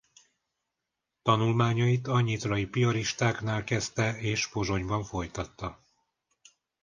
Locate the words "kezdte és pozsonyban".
3.63-5.03